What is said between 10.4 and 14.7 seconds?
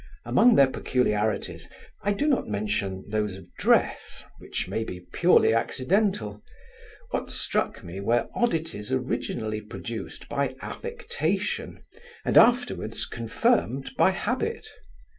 affectation, and afterwards confirmed by habit.